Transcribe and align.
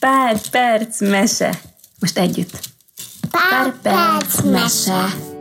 Pár 0.00 0.40
perc 0.50 1.00
mese. 1.00 1.60
Most 2.00 2.18
együtt. 2.18 2.60
Pár 3.30 3.74
perc 3.82 4.40
mese. 4.42 4.92
Duna 4.92 5.35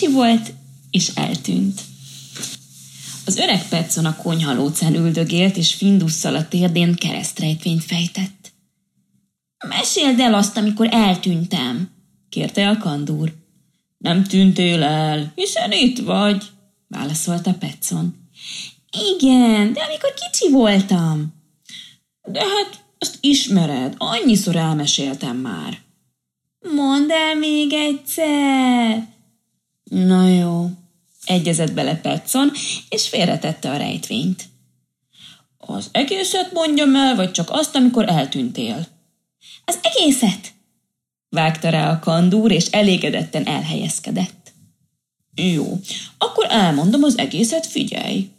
kicsi 0.00 0.12
volt, 0.12 0.52
és 0.90 1.08
eltűnt. 1.14 1.80
Az 3.24 3.36
öreg 3.36 3.68
Petson 3.68 4.04
a 4.04 4.16
konyhalócán 4.16 4.94
üldögélt, 4.94 5.56
és 5.56 5.74
Findusszal 5.74 6.34
a 6.34 6.48
térdén 6.48 6.94
keresztrejtvényt 6.94 7.84
fejtett. 7.84 8.52
Meséld 9.68 10.20
el 10.20 10.34
azt, 10.34 10.56
amikor 10.56 10.88
eltűntem, 10.90 11.90
kérte 12.28 12.68
a 12.68 12.76
kandúr. 12.76 13.32
Nem 13.98 14.24
tűntél 14.24 14.82
el, 14.82 15.32
hiszen 15.34 15.72
itt 15.72 15.98
vagy, 15.98 16.44
válaszolta 16.88 17.54
Petson. 17.54 18.28
Igen, 19.16 19.72
de 19.72 19.80
amikor 19.80 20.14
kicsi 20.14 20.50
voltam. 20.52 21.34
De 22.22 22.40
hát 22.40 22.84
azt 22.98 23.18
ismered, 23.20 23.94
annyiszor 23.98 24.56
elmeséltem 24.56 25.36
már. 25.36 25.78
Mondd 26.74 27.10
el 27.10 27.34
még 27.34 27.72
egyszer. 27.72 29.18
Na 29.90 30.28
jó, 30.28 30.70
egyezett 31.24 31.72
bele 31.72 31.96
Petson, 31.96 32.52
és 32.88 33.08
félretette 33.08 33.70
a 33.70 33.76
rejtvényt. 33.76 34.48
Az 35.58 35.88
egészet 35.92 36.52
mondjam 36.52 36.96
el, 36.96 37.16
vagy 37.16 37.30
csak 37.30 37.50
azt, 37.50 37.74
amikor 37.74 38.08
eltűntél? 38.08 38.86
Az 39.64 39.78
egészet! 39.82 40.52
Vágta 41.28 41.68
rá 41.68 41.90
a 41.90 41.98
kandúr, 41.98 42.50
és 42.50 42.64
elégedetten 42.64 43.46
elhelyezkedett. 43.46 44.52
Jó, 45.34 45.80
akkor 46.18 46.46
elmondom 46.48 47.02
az 47.02 47.18
egészet, 47.18 47.66
figyelj. 47.66 48.30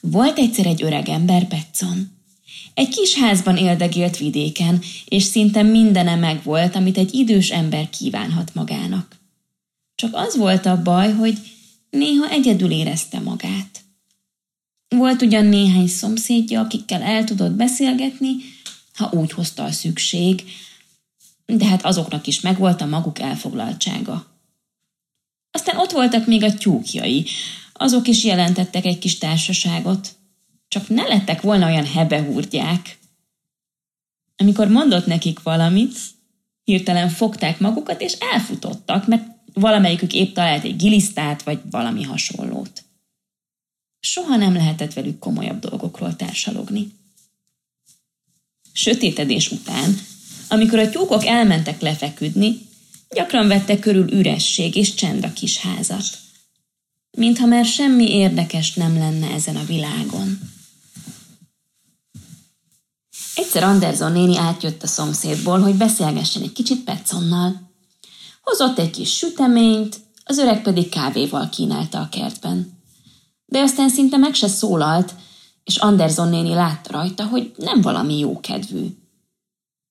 Volt 0.00 0.38
egyszer 0.38 0.66
egy 0.66 0.82
öreg 0.82 1.08
ember, 1.08 1.48
Petson. 1.48 2.18
Egy 2.74 2.88
kis 2.88 3.14
házban 3.14 3.56
éldegélt 3.56 4.16
vidéken, 4.16 4.82
és 5.04 5.22
szinte 5.22 5.62
mindene 5.62 6.14
megvolt, 6.14 6.74
amit 6.74 6.98
egy 6.98 7.14
idős 7.14 7.50
ember 7.50 7.90
kívánhat 7.90 8.54
magának. 8.54 9.20
Csak 10.02 10.14
az 10.14 10.36
volt 10.36 10.66
a 10.66 10.82
baj, 10.82 11.12
hogy 11.12 11.38
néha 11.90 12.28
egyedül 12.28 12.70
érezte 12.70 13.18
magát. 13.18 13.80
Volt 14.88 15.22
ugyan 15.22 15.44
néhány 15.44 15.86
szomszédja, 15.86 16.60
akikkel 16.60 17.02
el 17.02 17.24
tudott 17.24 17.52
beszélgetni, 17.52 18.36
ha 18.94 19.10
úgy 19.12 19.32
hozta 19.32 19.64
a 19.64 19.72
szükség, 19.72 20.44
de 21.46 21.66
hát 21.66 21.84
azoknak 21.84 22.26
is 22.26 22.40
megvolt 22.40 22.80
a 22.80 22.86
maguk 22.86 23.18
elfoglaltsága. 23.18 24.26
Aztán 25.50 25.76
ott 25.76 25.90
voltak 25.90 26.26
még 26.26 26.42
a 26.42 26.54
tyúkjai, 26.54 27.26
azok 27.72 28.08
is 28.08 28.24
jelentettek 28.24 28.84
egy 28.84 28.98
kis 28.98 29.18
társaságot, 29.18 30.16
csak 30.68 30.88
ne 30.88 31.02
lettek 31.02 31.40
volna 31.40 31.66
olyan 31.66 31.86
hebehúrgyák. 31.86 32.98
Amikor 34.36 34.68
mondott 34.68 35.06
nekik 35.06 35.42
valamit, 35.42 35.98
hirtelen 36.64 37.08
fogták 37.08 37.60
magukat, 37.60 38.00
és 38.00 38.12
elfutottak, 38.12 39.06
mert 39.06 39.31
valamelyikük 39.54 40.12
épp 40.14 40.34
talált 40.34 40.64
egy 40.64 40.76
gilisztát, 40.76 41.42
vagy 41.42 41.60
valami 41.70 42.02
hasonlót. 42.02 42.84
Soha 44.00 44.36
nem 44.36 44.54
lehetett 44.54 44.92
velük 44.92 45.18
komolyabb 45.18 45.58
dolgokról 45.58 46.16
társalogni. 46.16 46.92
Sötétedés 48.72 49.50
után, 49.50 49.98
amikor 50.48 50.78
a 50.78 50.90
tyúkok 50.90 51.24
elmentek 51.24 51.80
lefeküdni, 51.80 52.58
gyakran 53.14 53.48
vette 53.48 53.78
körül 53.78 54.12
üresség 54.12 54.76
és 54.76 54.94
csend 54.94 55.24
a 55.24 55.32
kis 55.32 55.58
házat. 55.58 56.04
Mintha 57.10 57.46
már 57.46 57.64
semmi 57.64 58.10
érdekes 58.10 58.74
nem 58.74 58.98
lenne 58.98 59.30
ezen 59.30 59.56
a 59.56 59.64
világon. 59.64 60.38
Egyszer 63.34 63.62
Anderson 63.62 64.12
néni 64.12 64.36
átjött 64.36 64.82
a 64.82 64.86
szomszédból, 64.86 65.60
hogy 65.60 65.74
beszélgessen 65.74 66.42
egy 66.42 66.52
kicsit 66.52 66.84
Petsonnal. 66.84 67.71
Hozott 68.42 68.78
egy 68.78 68.90
kis 68.90 69.16
süteményt, 69.16 69.96
az 70.24 70.38
öreg 70.38 70.62
pedig 70.62 70.88
kávéval 70.88 71.48
kínálta 71.48 72.00
a 72.00 72.08
kertben. 72.08 72.80
De 73.46 73.60
aztán 73.60 73.88
szinte 73.88 74.16
meg 74.16 74.34
se 74.34 74.48
szólalt, 74.48 75.14
és 75.64 75.76
Anderson 75.76 76.28
néni 76.28 76.54
látta 76.54 76.92
rajta, 76.92 77.26
hogy 77.26 77.52
nem 77.56 77.80
valami 77.80 78.18
jókedvű. 78.18 78.86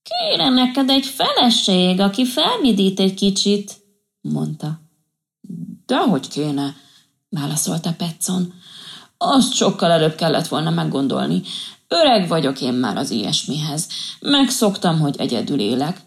Kére 0.03 0.49
neked 0.49 0.89
egy 0.89 1.05
feleség, 1.05 1.99
aki 1.99 2.25
felvidít 2.25 2.99
egy 2.99 3.13
kicsit, 3.13 3.81
mondta. 4.21 4.79
Dehogy 5.85 6.27
kéne, 6.27 6.75
válaszolta 7.29 7.93
Petson. 7.93 8.53
Azt 9.17 9.53
sokkal 9.53 9.91
előbb 9.91 10.15
kellett 10.15 10.47
volna 10.47 10.69
meggondolni. 10.69 11.41
Öreg 11.87 12.27
vagyok 12.27 12.61
én 12.61 12.73
már 12.73 12.97
az 12.97 13.09
ilyesmihez. 13.09 13.87
Megszoktam, 14.19 14.99
hogy 14.99 15.15
egyedül 15.17 15.59
élek. 15.59 16.01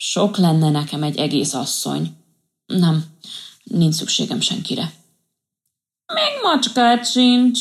Sok 0.00 0.36
lenne 0.36 0.70
nekem 0.70 1.02
egy 1.02 1.16
egész 1.16 1.54
asszony. 1.54 2.16
Nem, 2.66 3.04
nincs 3.62 3.94
szükségem 3.94 4.40
senkire. 4.40 4.92
Még 6.14 6.42
macskát 6.42 7.10
sincs. 7.10 7.60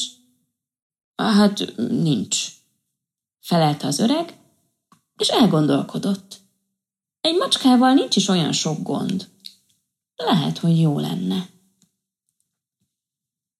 Hát 1.15 1.75
nincs, 1.77 2.47
felelte 3.39 3.87
az 3.87 3.99
öreg, 3.99 4.37
és 5.17 5.27
elgondolkodott. 5.27 6.39
Egy 7.21 7.35
macskával 7.35 7.93
nincs 7.93 8.15
is 8.15 8.27
olyan 8.27 8.51
sok 8.51 8.81
gond. 8.81 9.29
Lehet, 10.15 10.57
hogy 10.57 10.79
jó 10.79 10.99
lenne. 10.99 11.49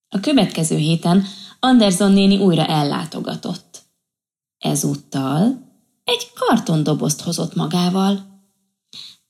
A 0.08 0.20
következő 0.20 0.76
héten 0.76 1.24
Anderson 1.60 2.12
néni 2.12 2.38
újra 2.38 2.66
ellátogatott. 2.66 3.82
Ezúttal 4.58 5.66
egy 6.04 6.32
kartondobozt 6.34 7.20
hozott 7.20 7.54
magával. 7.54 8.37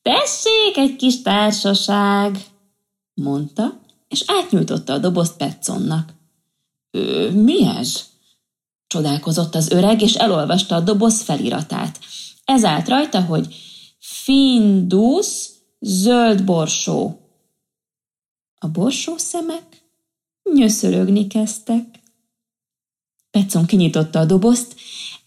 Tessék, 0.09 0.77
egy 0.77 0.97
kis 0.97 1.23
társaság, 1.23 2.45
mondta, 3.15 3.81
és 4.09 4.25
átnyújtotta 4.27 4.93
a 4.93 4.99
dobozt 4.99 5.37
Petsonnak. 5.37 6.15
Ö, 6.91 7.31
mi 7.31 7.67
ez? 7.67 8.05
Csodálkozott 8.87 9.55
az 9.55 9.71
öreg, 9.71 10.03
és 10.03 10.15
elolvasta 10.15 10.75
a 10.75 10.81
doboz 10.81 11.23
feliratát. 11.23 11.99
Ez 12.45 12.65
állt 12.65 12.89
rajta, 12.89 13.23
hogy 13.23 13.55
Findus 13.99 15.49
zöld 15.81 16.45
borsó. 16.45 17.19
A 18.59 18.69
borsó 18.69 19.16
szemek 19.16 19.84
nyöszörögni 20.53 21.27
kezdtek. 21.27 22.01
Petson 23.31 23.66
kinyitotta 23.66 24.19
a 24.19 24.25
dobozt, 24.25 24.75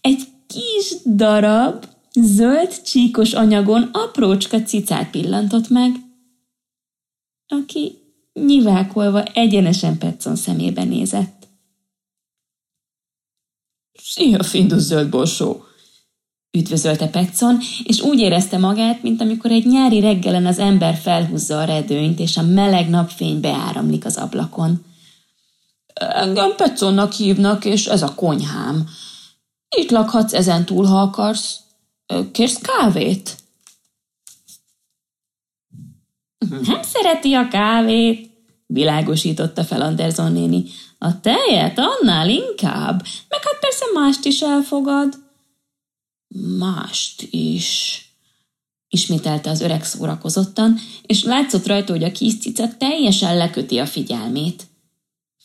egy 0.00 0.28
kis 0.46 0.94
darab, 1.04 1.86
zöld 2.20 2.82
csíkos 2.82 3.32
anyagon 3.32 3.90
aprócska 3.92 4.62
cicát 4.62 5.10
pillantott 5.10 5.68
meg, 5.68 5.94
aki 7.46 7.98
nyivákolva 8.32 9.22
egyenesen 9.22 9.98
Petson 9.98 10.36
szemébe 10.36 10.84
nézett. 10.84 11.48
Szia, 13.92 14.42
Findus 14.42 14.82
zöld 14.82 15.08
borsó! 15.08 15.64
Üdvözölte 16.58 17.08
Petson, 17.08 17.58
és 17.84 18.00
úgy 18.00 18.18
érezte 18.18 18.58
magát, 18.58 19.02
mint 19.02 19.20
amikor 19.20 19.50
egy 19.50 19.66
nyári 19.66 20.00
reggelen 20.00 20.46
az 20.46 20.58
ember 20.58 20.96
felhúzza 20.96 21.58
a 21.58 21.64
redőnyt, 21.64 22.18
és 22.18 22.36
a 22.36 22.42
meleg 22.42 22.88
napfény 22.88 23.40
beáramlik 23.40 24.04
az 24.04 24.16
ablakon. 24.16 24.84
Engem 25.94 26.56
Petsonnak 26.56 27.12
hívnak, 27.12 27.64
és 27.64 27.86
ez 27.86 28.02
a 28.02 28.14
konyhám. 28.14 28.88
Itt 29.76 29.90
lakhatsz 29.90 30.32
ezen 30.32 30.64
túl, 30.64 30.84
ha 30.84 31.00
akarsz. 31.00 31.60
Kérsz 32.32 32.58
kávét? 32.58 33.36
Mhm. 36.38 36.60
Nem 36.70 36.82
szereti 36.82 37.34
a 37.34 37.48
kávét, 37.48 38.30
világosította 38.66 39.64
fel 39.64 39.80
Anderson 39.80 40.32
néni. 40.32 40.64
A 40.98 41.20
tejet 41.20 41.78
annál 41.78 42.28
inkább, 42.28 43.02
meg 43.28 43.40
hát 43.42 43.58
persze 43.60 43.84
mást 43.94 44.24
is 44.24 44.40
elfogad. 44.40 45.14
Mást 46.58 47.22
is, 47.30 48.00
ismételte 48.88 49.50
az 49.50 49.60
öreg 49.60 49.84
szórakozottan, 49.84 50.78
és 51.02 51.24
látszott 51.24 51.66
rajta, 51.66 51.92
hogy 51.92 52.04
a 52.04 52.12
kis 52.12 52.38
cica 52.38 52.76
teljesen 52.76 53.36
leköti 53.36 53.78
a 53.78 53.86
figyelmét. 53.86 54.66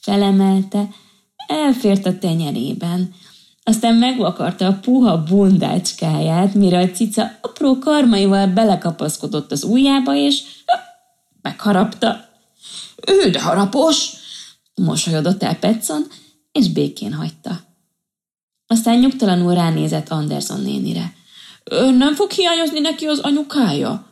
Felemelte, 0.02 0.90
elfért 1.48 2.06
a 2.06 2.18
tenyerében, 2.18 3.14
aztán 3.68 3.96
megvakarta 3.96 4.68
a 4.68 4.80
puha 4.82 5.24
bundácskáját, 5.24 6.54
mire 6.54 6.80
a 6.80 6.90
cica 6.90 7.32
apró 7.42 7.80
karmaival 7.80 8.48
belekapaszkodott 8.48 9.52
az 9.52 9.64
ujjába, 9.64 10.16
és 10.16 10.42
megharapta. 11.42 12.26
Ő 13.08 13.30
de 13.30 13.42
harapos! 13.42 14.12
Mosolyodott 14.76 15.44
el 15.44 15.56
Petson, 15.56 16.06
és 16.52 16.72
békén 16.72 17.14
hagyta. 17.14 17.60
Aztán 18.68 19.00
nyugtalanul 19.00 19.54
ránézett 19.54 20.10
Anderson 20.10 20.62
nénire. 20.62 21.14
Nem 21.98 22.16
fog 22.16 22.32
hiányozni 22.32 22.80
neki 22.80 23.06
az 23.06 23.20
anyukája? 23.20 24.06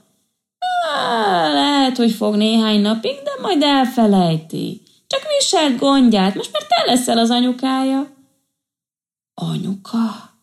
Lehet, 1.53 1.97
hogy 1.97 2.11
fog 2.11 2.35
néhány 2.35 2.81
napig, 2.81 3.15
de 3.23 3.31
majd 3.41 3.61
elfelejti. 3.61 4.81
Csak 5.07 5.21
viselt 5.37 5.77
gondját, 5.77 6.35
most 6.35 6.51
már 6.51 6.61
te 6.61 6.91
leszel 6.91 7.17
az 7.17 7.29
anyukája. 7.29 8.14
Anyuka? 9.35 10.33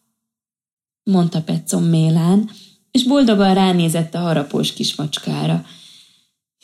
mondta 1.04 1.42
Petson 1.42 1.82
mélán, 1.82 2.50
és 2.90 3.04
boldogan 3.04 3.54
ránézett 3.54 4.14
a 4.14 4.18
harapós 4.18 4.72
kismacskára. 4.72 5.64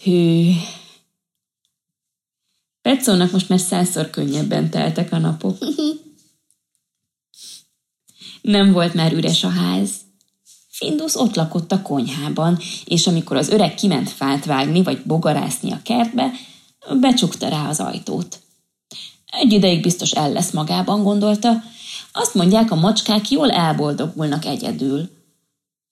Hű. 0.03 0.53
Petsonnak 2.83 3.31
most 3.31 3.49
már 3.49 3.61
százszor 3.61 4.11
könnyebben 4.11 4.71
teltek 4.71 5.13
a 5.13 5.19
napok. 5.19 5.59
Nem 8.41 8.73
volt 8.73 8.95
már 8.95 9.13
üres 9.13 9.45
a 9.45 9.49
ház. 9.49 9.91
Findus 10.71 11.17
ott 11.17 11.35
lakott 11.35 11.73
a 11.73 11.83
konyhában, 11.83 12.59
és 12.85 13.07
amikor 13.07 13.37
az 13.37 13.49
öreg 13.49 13.75
kiment 13.75 14.11
fát 14.11 14.45
vágni 14.45 14.83
vagy 14.83 15.03
bogarászni 15.03 15.73
a 15.73 15.83
kertbe, 15.83 16.33
becsukta 17.01 17.49
rá 17.49 17.69
az 17.69 17.81
ajtót. 17.81 18.41
Egy 19.31 19.53
ideig 19.53 19.83
biztos 19.83 20.11
el 20.11 20.33
lesz 20.33 20.51
magában, 20.51 21.03
gondolta. 21.03 21.63
Azt 22.13 22.35
mondják, 22.35 22.71
a 22.71 22.75
macskák 22.75 23.31
jól 23.31 23.51
elboldogulnak 23.51 24.45
egyedül. 24.45 25.11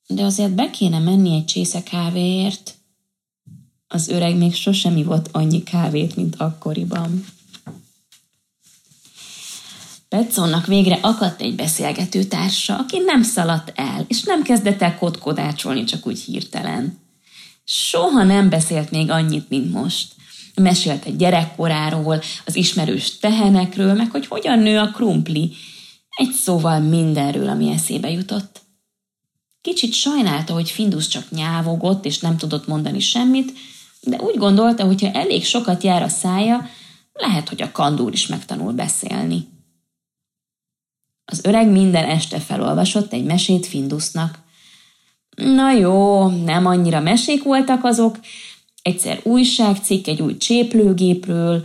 De 0.07 0.23
azért 0.23 0.55
be 0.55 0.71
kéne 0.71 0.99
menni 0.99 1.35
egy 1.35 1.45
csésze 1.45 1.83
kávéért. 1.83 2.75
Az 3.89 4.09
öreg 4.09 4.37
még 4.37 4.55
sosem 4.55 4.97
ivott 4.97 5.29
annyi 5.33 5.63
kávét, 5.63 6.17
mint 6.17 6.35
akkoriban. 6.39 7.25
Petsonnak 10.09 10.67
végre 10.67 10.99
akadt 11.03 11.41
egy 11.41 11.55
beszélgető 11.55 12.25
társa, 12.25 12.79
aki 12.79 12.99
nem 12.99 13.23
szaladt 13.23 13.73
el, 13.75 14.05
és 14.09 14.23
nem 14.23 14.43
kezdett 14.43 14.83
el 14.83 14.99
kotkodácsolni 14.99 15.85
csak 15.85 16.07
úgy 16.07 16.21
hirtelen. 16.21 16.99
Soha 17.65 18.23
nem 18.23 18.49
beszélt 18.49 18.91
még 18.91 19.11
annyit, 19.11 19.49
mint 19.49 19.73
most. 19.73 20.15
Mesélt 20.61 21.05
egy 21.05 21.17
gyerekkoráról, 21.17 22.23
az 22.45 22.57
ismerős 22.57 23.19
tehenekről, 23.19 23.95
meg 23.95 24.11
hogy 24.11 24.27
hogyan 24.27 24.59
nő 24.59 24.79
a 24.79 24.91
krumpli. 24.91 25.53
Egy 26.17 26.33
szóval 26.33 26.81
mindenről, 26.81 27.49
ami 27.49 27.71
eszébe 27.71 28.11
jutott. 28.11 28.61
Kicsit 29.61 29.93
sajnálta, 29.93 30.53
hogy 30.53 30.71
Findus 30.71 31.09
csak 31.09 31.31
nyávogott, 31.31 32.05
és 32.05 32.19
nem 32.19 32.37
tudott 32.37 32.67
mondani 32.67 33.01
semmit, 33.01 33.53
de 34.01 34.17
úgy 34.17 34.37
gondolta, 34.37 34.85
hogy 34.85 35.01
ha 35.01 35.11
elég 35.11 35.45
sokat 35.45 35.83
jár 35.83 36.03
a 36.03 36.09
szája, 36.09 36.69
lehet, 37.13 37.49
hogy 37.49 37.63
a 37.63 37.73
kandúr 37.73 38.13
is 38.13 38.27
megtanul 38.27 38.73
beszélni. 38.73 39.49
Az 41.25 41.45
öreg 41.45 41.69
minden 41.69 42.05
este 42.05 42.41
felolvasott 42.41 43.13
egy 43.13 43.25
mesét 43.25 43.67
Findusnak. 43.67 44.39
Na 45.37 45.73
jó, 45.73 46.27
nem 46.29 46.67
annyira 46.67 47.01
mesék 47.01 47.43
voltak 47.43 47.85
azok, 47.85 48.19
egyszer 48.87 49.21
újságcikk 49.23 50.07
egy 50.07 50.23
új 50.23 50.37
cséplőgépről, 50.37 51.65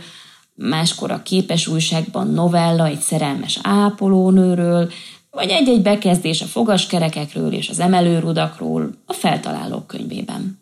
máskor 0.54 1.10
a 1.10 1.22
képes 1.22 1.66
újságban 1.66 2.28
novella 2.28 2.86
egy 2.86 3.00
szerelmes 3.00 3.58
ápolónőről, 3.62 4.90
vagy 5.30 5.48
egy-egy 5.48 5.82
bekezdés 5.82 6.42
a 6.42 6.46
fogaskerekekről 6.46 7.52
és 7.52 7.68
az 7.68 7.80
emelőrudakról 7.80 8.90
a 9.06 9.12
feltalálók 9.12 9.86
könyvében. 9.86 10.60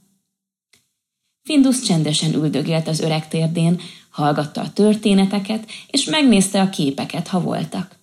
Findus 1.42 1.80
csendesen 1.80 2.34
üldögélt 2.34 2.88
az 2.88 3.00
öreg 3.00 3.28
térdén, 3.28 3.80
hallgatta 4.10 4.60
a 4.60 4.72
történeteket, 4.72 5.64
és 5.90 6.04
megnézte 6.04 6.60
a 6.60 6.70
képeket, 6.70 7.28
ha 7.28 7.40
voltak. 7.40 7.96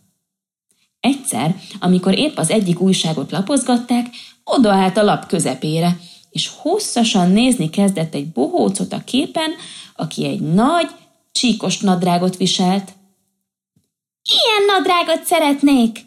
Egyszer, 1.00 1.56
amikor 1.80 2.18
épp 2.18 2.38
az 2.38 2.50
egyik 2.50 2.80
újságot 2.80 3.32
lapozgatták, 3.32 4.06
odaállt 4.44 4.98
a 4.98 5.04
lap 5.04 5.26
közepére, 5.26 5.98
és 6.30 6.52
hosszasan 6.58 7.32
nézni 7.32 7.70
kezdett 7.70 8.14
egy 8.14 8.32
bohócot 8.32 8.94
a 8.94 9.04
képen, 9.04 9.52
aki 9.96 10.26
egy 10.26 10.42
nagy, 10.42 10.90
csíkos 11.32 11.80
nadrágot 11.80 12.38
viselt. 12.38 12.94
Ilyen 14.24 14.78
nadrágot 14.78 15.26
szeretnék! 15.26 16.06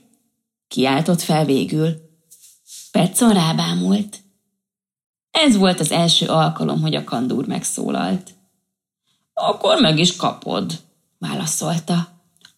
Kiáltott 0.69 1.21
fel 1.21 1.45
végül. 1.45 2.09
Petson 2.91 3.33
rábámult. 3.33 4.19
Ez 5.31 5.57
volt 5.57 5.81
az 5.81 5.91
első 5.91 6.27
alkalom, 6.27 6.81
hogy 6.81 6.95
a 6.95 7.05
kandúr 7.05 7.47
megszólalt. 7.47 8.31
Akkor 9.35 9.81
meg 9.81 9.99
is 9.99 10.17
kapod, 10.17 10.73
válaszolta. 11.19 12.09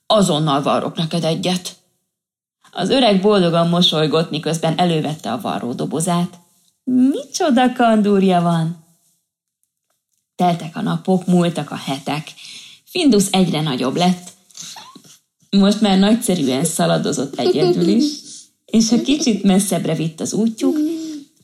Azonnal 0.06 0.62
varrok 0.62 0.96
neked 0.96 1.24
egyet. 1.24 1.76
Az 2.72 2.90
öreg 2.90 3.20
boldogan 3.20 3.68
mosolygott, 3.68 4.30
miközben 4.30 4.78
elővette 4.78 5.32
a 5.32 5.40
varró 5.40 5.72
dobozát. 5.72 6.38
Micsoda 6.84 7.72
kandúrja 7.72 8.40
van! 8.40 8.84
Teltek 10.34 10.76
a 10.76 10.80
napok, 10.80 11.26
múltak 11.26 11.70
a 11.70 11.76
hetek. 11.76 12.32
Findus 12.84 13.26
egyre 13.30 13.60
nagyobb 13.60 13.96
lett. 13.96 14.30
Most 15.50 15.80
már 15.80 15.98
nagyszerűen 15.98 16.64
szaladozott 16.64 17.38
egyedül 17.38 17.88
is, 17.88 18.04
és 18.64 18.88
ha 18.88 19.02
kicsit 19.02 19.42
messzebbre 19.42 19.94
vitt 19.94 20.20
az 20.20 20.32
útjuk, 20.32 20.78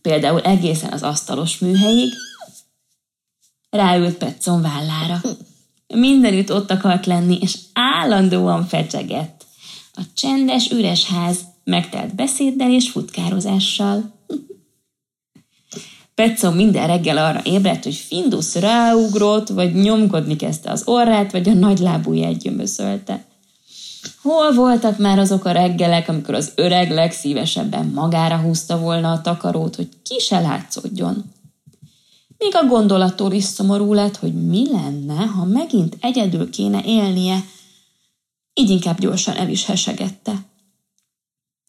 például 0.02 0.40
egészen 0.40 0.92
az 0.92 1.02
asztalos 1.02 1.58
műhelyig, 1.58 2.12
ráült 3.70 4.16
Petson 4.16 4.62
vállára. 4.62 5.20
Mindenütt 5.86 6.52
ott 6.52 6.70
akart 6.70 7.06
lenni, 7.06 7.38
és 7.40 7.58
állandóan 7.72 8.66
fecsegett. 8.66 9.46
A 9.92 10.02
csendes, 10.14 10.70
üres 10.70 11.04
ház 11.04 11.38
megtelt 11.64 12.14
beszéddel 12.14 12.70
és 12.70 12.90
futkározással. 12.90 14.17
Petson 16.18 16.54
minden 16.54 16.86
reggel 16.86 17.18
arra 17.18 17.40
ébredt, 17.44 17.84
hogy 17.84 17.94
Findus 17.94 18.54
ráugrott, 18.54 19.48
vagy 19.48 19.74
nyomkodni 19.74 20.36
kezdte 20.36 20.70
az 20.70 20.82
orrát, 20.84 21.32
vagy 21.32 21.48
a 21.48 21.52
nagy 21.52 21.78
lábúját 21.78 22.38
gyömöszölte. 22.38 23.24
Hol 24.22 24.52
voltak 24.52 24.98
már 24.98 25.18
azok 25.18 25.44
a 25.44 25.52
reggelek, 25.52 26.08
amikor 26.08 26.34
az 26.34 26.52
öreg 26.54 26.90
legszívesebben 26.90 27.86
magára 27.86 28.36
húzta 28.36 28.78
volna 28.78 29.12
a 29.12 29.20
takarót, 29.20 29.76
hogy 29.76 29.88
ki 30.02 30.18
se 30.18 30.40
látszódjon? 30.40 31.24
Még 32.38 32.54
a 32.54 32.66
gondolattól 32.66 33.32
is 33.32 33.44
szomorú 33.44 33.92
lett, 33.94 34.16
hogy 34.16 34.46
mi 34.46 34.70
lenne, 34.70 35.24
ha 35.24 35.44
megint 35.44 35.96
egyedül 36.00 36.50
kéne 36.50 36.82
élnie, 36.84 37.44
így 38.54 38.70
inkább 38.70 39.00
gyorsan 39.00 39.36
el 39.36 39.48
is 39.48 39.64
hesegette. 39.64 40.32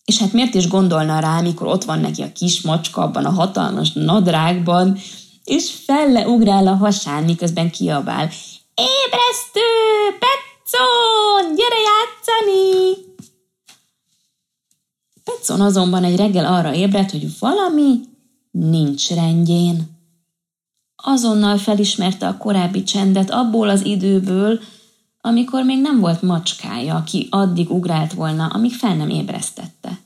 És 0.06 0.18
hát 0.18 0.34
miért 0.34 0.54
is 0.54 0.68
gondolna 0.68 1.20
rá, 1.20 1.42
mikor 1.42 1.68
ott 1.68 1.84
van 1.84 2.00
neki 2.00 2.22
a 2.22 2.32
kis 2.32 2.62
macska 2.62 3.02
abban 3.02 3.26
a 3.26 3.30
hatalmas 3.30 3.92
nadrágban, 3.94 4.98
és 5.44 5.72
felle 5.86 6.28
ugrál 6.28 6.68
a 6.68 6.76
hasán, 6.76 7.24
miközben 7.24 7.72
kiabál. 7.72 8.30
Ébresztő! 8.76 9.70
Petson! 10.20 11.56
Gyere 11.56 11.76
játszani! 11.90 12.98
Petson 15.24 15.62
azonban 15.62 16.04
egy 16.04 16.16
reggel 16.16 16.54
arra 16.54 16.74
ébredt, 16.74 17.12
hogy 17.12 17.40
valami 17.40 18.00
nincs 18.52 19.10
rendjén. 19.10 19.98
Azonnal 20.96 21.58
felismerte 21.58 22.28
a 22.28 22.38
korábbi 22.38 22.84
csendet 22.84 23.30
abból 23.30 23.70
az 23.70 23.86
időből, 23.86 24.60
amikor 25.22 25.64
még 25.64 25.82
nem 25.82 26.00
volt 26.00 26.22
macskája, 26.22 26.96
aki 26.96 27.28
addig 27.30 27.72
ugrált 27.72 28.14
volna, 28.14 28.46
amíg 28.46 28.74
fel 28.74 28.96
nem 28.96 29.10
ébresztette. 29.10 30.00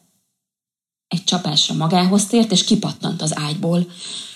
Egy 1.08 1.24
csapásra 1.24 1.76
magához 1.76 2.26
tért, 2.26 2.52
és 2.52 2.64
kipattant 2.64 3.22
az 3.22 3.38
ágyból. 3.38 3.86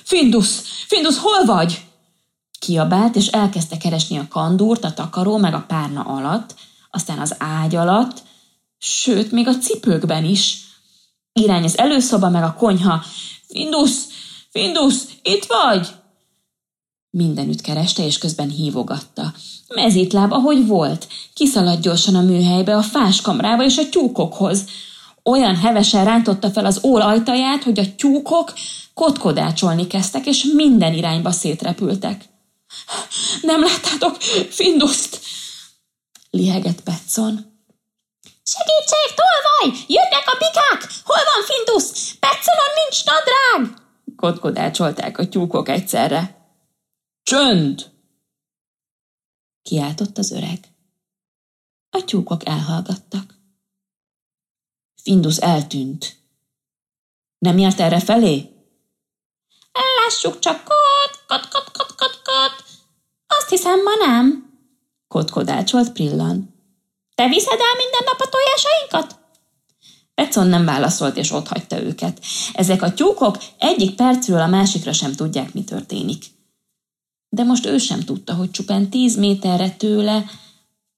Findus! 0.04 0.50
Findus, 0.88 1.18
hol 1.18 1.46
vagy? 1.46 1.86
Kiabált, 2.60 3.16
és 3.16 3.28
elkezdte 3.28 3.78
keresni 3.78 4.18
a 4.18 4.28
kandúrt, 4.30 4.84
a 4.84 4.94
takaró, 4.94 5.38
meg 5.38 5.54
a 5.54 5.66
párna 5.68 6.02
alatt, 6.02 6.56
aztán 6.92 7.20
az 7.20 7.36
ágy 7.40 7.76
alatt, 7.76 8.24
sőt, 8.78 9.32
még 9.32 9.48
a 9.48 9.58
cipőkben 9.58 10.24
is. 10.24 10.66
Irány 11.34 11.64
az 11.64 11.78
előszoba, 11.78 12.30
meg 12.30 12.44
a 12.44 12.54
konyha. 12.54 13.04
Findus! 13.48 13.92
Findus! 14.50 14.96
Itt 15.22 15.46
vagy? 15.46 15.88
Mindenütt 17.10 17.62
kereste, 17.62 18.06
és 18.06 18.18
közben 18.18 18.50
hívogatta. 18.50 19.34
Mezítláb, 19.68 20.32
ahogy 20.32 20.68
volt. 20.68 21.08
Kiszaladt 21.34 21.82
gyorsan 21.82 22.16
a 22.16 22.22
műhelybe, 22.22 22.76
a 22.76 22.82
fáskamrába 22.82 23.64
és 23.64 23.78
a 23.78 23.90
tyúkokhoz. 23.90 24.66
Olyan 25.24 25.56
hevesen 25.56 26.06
rántotta 26.06 26.52
fel 26.52 26.66
az 26.66 26.80
ól 26.84 27.02
ajtaját, 27.02 27.64
hogy 27.64 27.80
a 27.80 27.96
tyúkok 27.96 28.54
kotkodácsolni 28.94 29.88
kezdtek, 29.88 30.26
és 30.26 30.44
minden 30.54 30.94
irányba 30.94 31.32
szétrepültek. 31.32 32.26
Nem 33.42 33.62
láttátok 33.62 34.22
Finduszt? 34.50 35.20
Lihegett 36.30 36.82
Petson. 36.82 37.56
Segítség, 38.44 39.16
tolvaj! 39.16 39.80
Jöttek 39.88 40.24
a 40.26 40.38
bikák! 40.38 40.92
Hol 41.04 41.24
van 41.34 41.44
Findus? 41.46 42.16
Petszonon 42.20 42.72
nincs 42.76 43.04
nadrág! 43.06 43.82
Kotkodácsolták 44.16 45.18
a 45.18 45.28
tyúkok 45.28 45.70
egyszerre. 45.70 46.37
Csönd! 47.28 47.92
Kiáltott 49.62 50.18
az 50.18 50.32
öreg. 50.32 50.60
A 51.90 52.04
tyúkok 52.06 52.48
elhallgattak. 52.48 53.34
Findus 55.02 55.38
eltűnt. 55.38 56.16
Nem 57.38 57.58
járt 57.58 57.80
erre 57.80 58.00
felé? 58.00 58.50
Lássuk 59.74 60.40
csak, 60.40 60.64
kot, 60.64 61.26
kot, 61.28 61.48
kot, 61.48 61.72
kot, 61.72 61.96
kot, 61.96 62.22
kot. 62.24 62.64
Azt 63.28 63.50
hiszem, 63.50 63.84
ma 63.84 64.06
nem. 64.06 64.60
Kotkodácsolt 65.08 65.92
Prillan. 65.92 66.54
Te 67.16 67.28
viszed 67.28 67.60
el 67.60 67.76
minden 67.78 68.04
nap 68.06 68.20
a 68.20 68.30
tojásainkat? 68.30 69.20
Petson 70.14 70.48
nem 70.48 70.66
válaszolt, 70.66 71.18
és 71.18 71.30
hagyta 71.30 71.82
őket. 71.82 72.26
Ezek 72.54 72.82
a 72.82 72.94
tyúkok 72.94 73.38
egyik 73.58 73.96
percről 73.96 74.40
a 74.40 74.48
másikra 74.48 74.94
sem 74.94 75.14
tudják, 75.14 75.54
mi 75.54 75.64
történik. 75.64 76.36
De 77.30 77.44
most 77.44 77.66
ő 77.66 77.78
sem 77.78 78.00
tudta, 78.00 78.34
hogy 78.34 78.52
csupán 78.52 78.90
tíz 78.90 79.18
méterre 79.18 79.72
tőle 79.72 80.26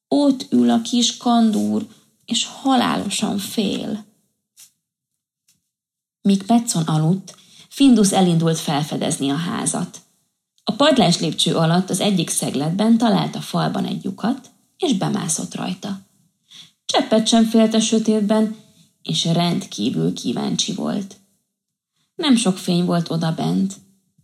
ott 0.07 0.45
ül 0.51 0.69
a 0.69 0.81
kis 0.81 1.17
kandúr, 1.17 1.87
és 2.25 2.45
halálosan 2.45 3.37
fél. 3.37 4.05
Míg 6.21 6.43
Petson 6.43 6.83
aludt, 6.83 7.35
Findus 7.69 8.11
elindult 8.11 8.57
felfedezni 8.57 9.29
a 9.29 9.35
házat. 9.35 10.01
A 10.63 10.71
padlás 10.71 11.19
lépcső 11.19 11.55
alatt 11.55 11.89
az 11.89 11.99
egyik 11.99 12.29
szegletben 12.29 12.97
talált 12.97 13.35
a 13.35 13.41
falban 13.41 13.85
egy 13.85 14.03
lyukat, 14.03 14.51
és 14.77 14.97
bemászott 14.97 15.55
rajta. 15.55 15.99
Cseppet 16.85 17.27
sem 17.27 17.45
félt 17.45 17.73
a 17.73 17.79
sötétben, 17.79 18.55
és 19.01 19.25
rendkívül 19.25 20.13
kíváncsi 20.13 20.73
volt. 20.73 21.15
Nem 22.15 22.35
sok 22.35 22.57
fény 22.57 22.85
volt 22.85 23.09
oda 23.09 23.33
bent, 23.33 23.73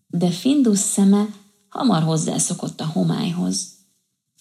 de 0.07 0.29
Findus 0.29 0.79
szeme 0.79 1.27
hamar 1.75 2.03
hozzászokott 2.03 2.81
a 2.81 2.85
homályhoz. 2.85 3.67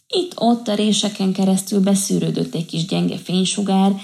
Itt-ott 0.06 0.68
a 0.68 0.74
réseken 0.74 1.32
keresztül 1.32 1.80
beszűrődött 1.80 2.54
egy 2.54 2.66
kis 2.66 2.86
gyenge 2.86 3.18
fénysugár, 3.18 4.00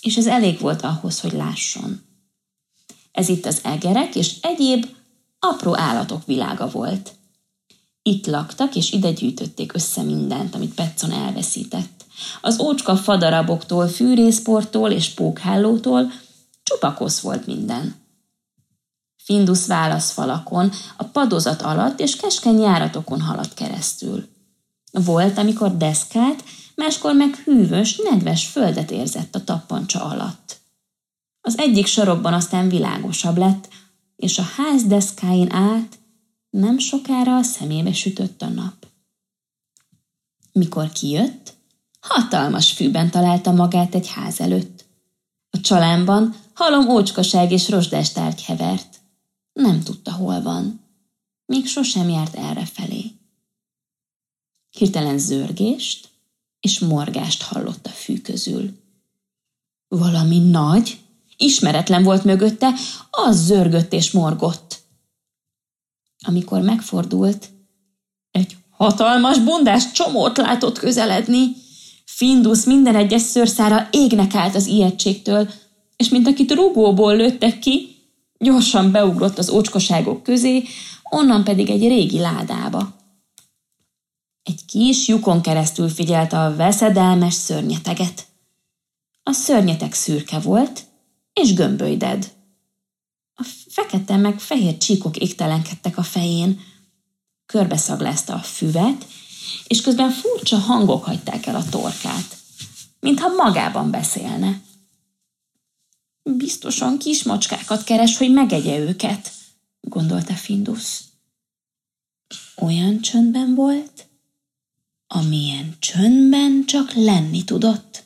és 0.00 0.16
ez 0.16 0.26
elég 0.26 0.60
volt 0.60 0.82
ahhoz, 0.82 1.20
hogy 1.20 1.32
lásson. 1.32 2.00
Ez 3.12 3.28
itt 3.28 3.46
az 3.46 3.60
egerek 3.62 4.14
és 4.14 4.36
egyéb 4.40 4.86
apró 5.38 5.78
állatok 5.78 6.26
világa 6.26 6.68
volt. 6.70 7.12
Itt 8.02 8.26
laktak, 8.26 8.76
és 8.76 8.92
ide 8.92 9.12
gyűjtötték 9.12 9.74
össze 9.74 10.02
mindent, 10.02 10.54
amit 10.54 10.74
Petson 10.74 11.12
elveszített. 11.12 12.04
Az 12.40 12.60
ócska 12.60 12.96
fadaraboktól, 12.96 13.88
fűrészporttól 13.88 14.90
és 14.90 15.08
pókhálótól 15.08 16.12
csupa 16.62 16.94
kosz 16.94 17.20
volt 17.20 17.46
minden. 17.46 17.94
Findus 19.28 19.66
válaszfalakon, 19.66 20.72
a 20.96 21.04
padozat 21.04 21.62
alatt 21.62 22.00
és 22.00 22.16
keskeny 22.16 22.60
járatokon 22.60 23.20
haladt 23.20 23.54
keresztül. 23.54 24.28
Volt, 24.92 25.38
amikor 25.38 25.76
deszkát, 25.76 26.44
máskor 26.74 27.14
meg 27.14 27.34
hűvös, 27.34 28.00
nedves 28.10 28.46
földet 28.46 28.90
érzett 28.90 29.34
a 29.34 29.44
tappancsa 29.44 30.04
alatt. 30.04 30.56
Az 31.40 31.58
egyik 31.58 31.86
sarokban 31.86 32.32
aztán 32.32 32.68
világosabb 32.68 33.36
lett, 33.36 33.68
és 34.16 34.38
a 34.38 34.46
ház 34.56 34.84
deszkáin 34.84 35.52
át 35.52 35.98
nem 36.50 36.78
sokára 36.78 37.36
a 37.36 37.42
szemébe 37.42 37.92
sütött 37.92 38.42
a 38.42 38.48
nap. 38.48 38.86
Mikor 40.52 40.92
kijött, 40.92 41.54
hatalmas 42.00 42.72
fűben 42.72 43.10
találta 43.10 43.52
magát 43.52 43.94
egy 43.94 44.08
ház 44.08 44.40
előtt. 44.40 44.84
A 45.50 45.60
csalámban 45.60 46.34
halom 46.54 46.88
ócskaság 46.88 47.52
és 47.52 47.68
rozsdás 47.68 48.12
tárgy 48.12 48.42
hevert. 48.42 48.97
Nem 49.62 49.82
tudta, 49.82 50.12
hol 50.12 50.42
van. 50.42 50.80
Még 51.46 51.66
sosem 51.66 52.08
járt 52.08 52.34
erre 52.34 52.64
felé. 52.64 53.04
Hirtelen 54.70 55.18
zörgést 55.18 56.08
és 56.60 56.78
morgást 56.78 57.42
hallott 57.42 57.86
a 57.86 57.90
fű 57.90 58.20
közül. 58.20 58.70
Valami 59.88 60.38
nagy, 60.38 60.98
ismeretlen 61.36 62.02
volt 62.02 62.24
mögötte, 62.24 62.74
az 63.10 63.44
zörgött 63.44 63.92
és 63.92 64.10
morgott. 64.10 64.80
Amikor 66.26 66.60
megfordult, 66.60 67.50
egy 68.30 68.56
hatalmas 68.70 69.38
bundás 69.38 69.92
csomót 69.92 70.36
látott 70.36 70.78
közeledni. 70.78 71.52
Findus 72.04 72.64
minden 72.64 72.96
egyes 72.96 73.22
szőrszára 73.22 73.88
égnek 73.90 74.34
állt 74.34 74.54
az 74.54 74.66
ijegységtől, 74.66 75.50
és 75.96 76.08
mint 76.08 76.26
akit 76.26 76.52
rugóból 76.52 77.16
lőttek 77.16 77.58
ki, 77.58 77.97
gyorsan 78.38 78.90
beugrott 78.90 79.38
az 79.38 79.50
ócskoságok 79.50 80.22
közé, 80.22 80.64
onnan 81.10 81.44
pedig 81.44 81.70
egy 81.70 81.88
régi 81.88 82.18
ládába. 82.18 82.96
Egy 84.42 84.64
kis 84.64 85.08
lyukon 85.08 85.42
keresztül 85.42 85.88
figyelte 85.88 86.40
a 86.40 86.56
veszedelmes 86.56 87.34
szörnyeteget. 87.34 88.26
A 89.22 89.32
szörnyeteg 89.32 89.92
szürke 89.92 90.38
volt, 90.38 90.86
és 91.32 91.54
gömbölyded. 91.54 92.32
A 93.34 93.46
fekete 93.68 94.16
meg 94.16 94.38
fehér 94.38 94.76
csíkok 94.78 95.16
égtelenkedtek 95.16 95.98
a 95.98 96.02
fején. 96.02 96.60
Körbeszaglázta 97.46 98.34
a 98.34 98.38
füvet, 98.38 99.06
és 99.66 99.80
közben 99.80 100.10
furcsa 100.10 100.56
hangok 100.56 101.04
hagyták 101.04 101.46
el 101.46 101.54
a 101.54 101.68
torkát, 101.70 102.36
mintha 103.00 103.28
magában 103.28 103.90
beszélne. 103.90 104.60
Biztosan 106.36 106.98
kis 106.98 107.22
macskákat 107.22 107.84
keres, 107.84 108.16
hogy 108.16 108.32
megegye 108.32 108.78
őket, 108.78 109.30
gondolta 109.80 110.34
Findus. 110.34 111.00
Olyan 112.56 113.00
csöndben 113.00 113.54
volt, 113.54 114.06
amilyen 115.06 115.76
csöndben 115.78 116.64
csak 116.66 116.92
lenni 116.92 117.44
tudott. 117.44 118.04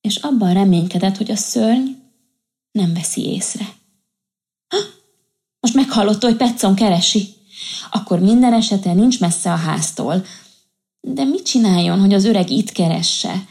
És 0.00 0.16
abban 0.16 0.52
reménykedett, 0.52 1.16
hogy 1.16 1.30
a 1.30 1.36
szörny 1.36 1.90
nem 2.72 2.94
veszi 2.94 3.24
észre. 3.26 3.64
Ha! 4.68 4.76
Most 5.60 5.74
meghallotta, 5.74 6.26
hogy 6.26 6.36
Petson 6.36 6.74
keresi. 6.74 7.34
Akkor 7.90 8.20
minden 8.20 8.52
esetre 8.52 8.92
nincs 8.92 9.20
messze 9.20 9.52
a 9.52 9.56
háztól. 9.56 10.26
De 11.00 11.24
mit 11.24 11.44
csináljon, 11.44 12.00
hogy 12.00 12.14
az 12.14 12.24
öreg 12.24 12.50
itt 12.50 12.72
keresse? 12.72 13.48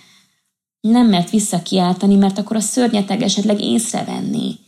Nem 0.81 1.07
mert 1.07 1.29
visszakiáltani, 1.29 2.15
mert 2.15 2.38
akkor 2.38 2.55
a 2.55 2.59
szörnyeteg 2.59 3.21
esetleg 3.21 3.62
észrevenni. 3.62 4.59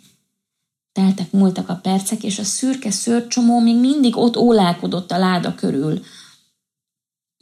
Teltek 0.92 1.32
múltak 1.32 1.70
a 1.70 1.76
percek, 1.76 2.24
és 2.24 2.40
a 2.40 2.44
szürke 2.44 2.92
szörcsomó 2.92 3.60
még 3.60 3.76
mindig 3.76 4.18
ott 4.18 4.38
ólálkodott 4.38 5.12
a 5.12 5.18
láda 5.18 5.56
körül. 5.56 6.04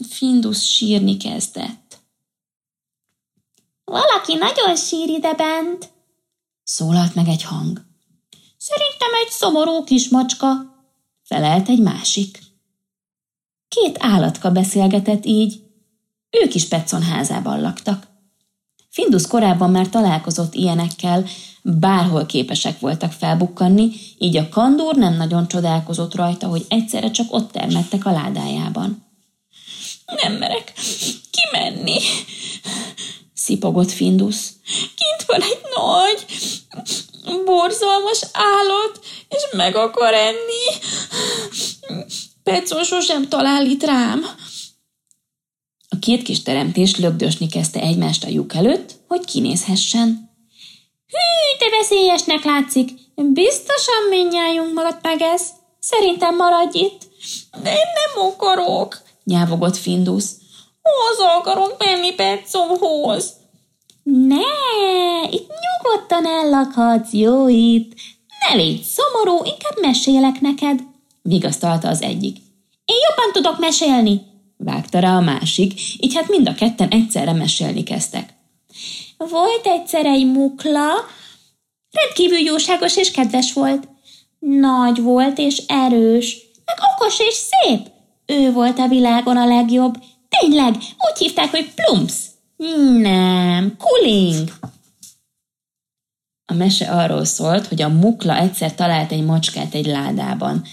Findus 0.09 0.73
sírni 0.73 1.17
kezdett. 1.17 1.97
Valaki 3.83 4.35
nagyon 4.35 4.75
sír 4.75 5.09
ide 5.09 5.33
bent, 5.33 5.89
Szólalt 6.71 7.15
meg 7.15 7.27
egy 7.27 7.43
hang. 7.43 7.85
Szerintem 8.57 9.13
egy 9.23 9.29
szomorú 9.29 9.83
kis 9.83 10.09
macska, 10.09 10.77
Felelt 11.23 11.69
egy 11.69 11.81
másik. 11.81 12.39
Két 13.67 13.97
állatka 13.99 14.51
beszélgetett 14.51 15.25
így. 15.25 15.63
Ők 16.29 16.55
is 16.55 16.67
Petson 16.67 17.01
házában 17.01 17.61
laktak. 17.61 18.07
Findus 18.89 19.27
korábban 19.27 19.71
már 19.71 19.89
találkozott 19.89 20.53
ilyenekkel, 20.53 21.25
bárhol 21.61 22.25
képesek 22.25 22.79
voltak 22.79 23.11
felbukkanni, 23.11 23.91
így 24.17 24.37
a 24.37 24.49
kandúr 24.49 24.95
nem 24.95 25.15
nagyon 25.15 25.47
csodálkozott 25.47 26.15
rajta, 26.15 26.47
hogy 26.47 26.65
egyszerre 26.69 27.11
csak 27.11 27.33
ott 27.33 27.51
termettek 27.51 28.05
a 28.05 28.11
ládájában. 28.11 29.07
Nem 30.21 30.33
merek 30.33 30.73
kimenni, 31.31 31.99
szipogott 33.33 33.91
Findus. 33.91 34.35
Kint 34.95 35.23
van 35.25 35.41
egy 35.41 35.61
nagy, 35.75 36.25
borzalmas 37.45 38.21
állat, 38.31 38.99
és 39.29 39.41
meg 39.51 39.75
akar 39.75 40.13
enni. 40.13 40.65
Petson 42.43 42.83
sosem 42.83 43.27
talál 43.27 43.65
itt 43.65 43.83
rám. 43.83 44.25
A 45.89 45.99
két 45.99 46.23
kis 46.23 46.43
teremtés 46.43 46.97
lögdösni 46.97 47.47
kezdte 47.47 47.81
egymást 47.81 48.23
a 48.23 48.29
lyuk 48.29 48.55
előtt, 48.55 48.95
hogy 49.07 49.25
kinézhessen. 49.25 50.29
Hű, 51.07 51.57
de 51.59 51.77
veszélyesnek 51.77 52.43
látszik. 52.43 52.89
Biztosan 53.15 54.07
mindjájunk 54.09 54.73
maradt 54.73 55.03
meg 55.03 55.21
ez. 55.21 55.47
Szerintem 55.79 56.35
maradj 56.35 56.77
itt. 56.77 57.01
De 57.63 57.69
én 57.69 57.75
nem 57.75 58.25
akarok, 58.25 59.01
nyávogott 59.23 59.77
Findus. 59.77 60.23
Haza 60.81 61.37
akarok 61.37 61.75
menni 61.85 62.13
Petszomhoz. 62.13 63.33
Ne, 64.03 65.29
itt 65.29 65.49
nyugodtan 65.49 66.25
ellakhatsz, 66.25 67.11
jó 67.11 67.47
itt. 67.47 67.93
Ne 68.39 68.55
légy 68.55 68.83
szomorú, 68.83 69.43
inkább 69.45 69.79
mesélek 69.81 70.41
neked, 70.41 70.79
vigasztalta 71.21 71.87
az 71.87 72.01
egyik. 72.01 72.37
Én 72.85 72.97
jobban 73.09 73.31
tudok 73.33 73.59
mesélni, 73.59 74.21
vágta 74.63 74.99
rá 74.99 75.15
a 75.15 75.19
másik, 75.19 75.81
így 75.99 76.15
hát 76.15 76.29
mind 76.29 76.47
a 76.47 76.53
ketten 76.53 76.89
egyszerre 76.89 77.33
mesélni 77.33 77.83
kezdtek. 77.83 78.33
Volt 79.17 79.65
egyszer 79.65 80.05
egy 80.05 80.25
mukla, 80.25 80.87
rendkívül 81.91 82.37
jóságos 82.37 82.97
és 82.97 83.11
kedves 83.11 83.53
volt. 83.53 83.87
Nagy 84.39 85.01
volt 85.01 85.37
és 85.37 85.57
erős, 85.67 86.37
meg 86.65 86.75
okos 86.95 87.19
és 87.19 87.33
szép. 87.33 87.87
Ő 88.25 88.51
volt 88.51 88.79
a 88.79 88.87
világon 88.87 89.37
a 89.37 89.45
legjobb. 89.45 89.93
Tényleg, 90.29 90.75
úgy 90.75 91.17
hívták, 91.17 91.49
hogy 91.51 91.73
Plumps. 91.73 92.13
Nem, 93.01 93.77
Kuling. 93.77 94.49
A 96.45 96.53
mese 96.53 96.91
arról 96.91 97.25
szólt, 97.25 97.67
hogy 97.67 97.81
a 97.81 97.89
mukla 97.89 98.37
egyszer 98.37 98.75
talált 98.75 99.11
egy 99.11 99.23
macskát 99.23 99.73
egy 99.73 99.85
ládában. 99.85 100.63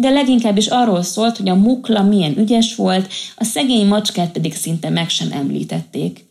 De 0.00 0.10
leginkább 0.10 0.56
is 0.56 0.66
arról 0.66 1.02
szólt, 1.02 1.36
hogy 1.36 1.48
a 1.48 1.54
mukla 1.54 2.02
milyen 2.02 2.38
ügyes 2.38 2.74
volt, 2.74 3.12
a 3.36 3.44
szegény 3.44 3.86
macskát 3.86 4.32
pedig 4.32 4.54
szinte 4.54 4.90
meg 4.90 5.08
sem 5.08 5.32
említették. 5.32 6.24